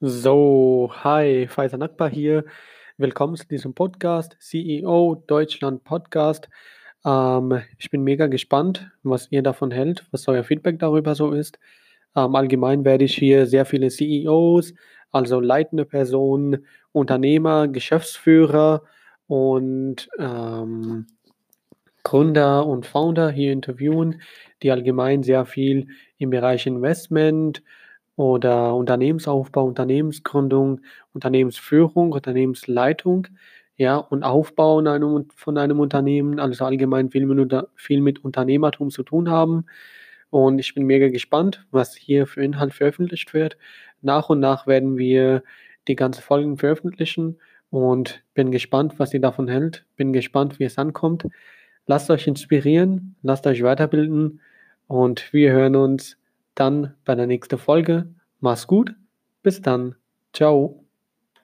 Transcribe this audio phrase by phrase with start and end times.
[0.00, 2.44] So, hi, Faisal Akbar hier.
[2.98, 6.50] Willkommen zu diesem Podcast, CEO Deutschland Podcast.
[7.02, 11.58] Ähm, ich bin mega gespannt, was ihr davon hält, was euer Feedback darüber so ist.
[12.14, 14.74] Ähm, allgemein werde ich hier sehr viele CEOs,
[15.12, 18.82] also leitende Personen, Unternehmer, Geschäftsführer
[19.28, 21.06] und ähm,
[22.02, 24.20] Gründer und Founder hier interviewen,
[24.62, 25.88] die allgemein sehr viel
[26.18, 27.62] im Bereich Investment
[28.16, 30.80] oder Unternehmensaufbau, Unternehmensgründung,
[31.12, 33.28] Unternehmensführung, Unternehmensleitung,
[33.76, 38.90] ja, und Aufbau in einem, von einem Unternehmen, also allgemein viel mit, viel mit Unternehmertum
[38.90, 39.66] zu tun haben.
[40.30, 43.58] Und ich bin mega gespannt, was hier für Inhalt veröffentlicht wird.
[44.02, 45.42] Nach und nach werden wir
[45.88, 47.38] die ganzen Folgen veröffentlichen
[47.70, 49.84] und bin gespannt, was ihr davon hält.
[49.96, 51.26] Bin gespannt, wie es ankommt.
[51.86, 54.40] Lasst euch inspirieren, lasst euch weiterbilden
[54.88, 56.18] und wir hören uns
[56.56, 58.14] dann bei der nächsten Folge.
[58.40, 58.94] Mach's gut,
[59.42, 59.94] bis dann,
[60.32, 60.85] ciao.